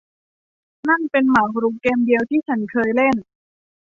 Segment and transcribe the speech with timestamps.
[0.89, 3.15] นั่นเป็นหมากรุกเกมเดียวที่ฉันเคยเล่น